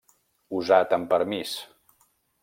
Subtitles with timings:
[0.59, 1.51] Usat amb permís.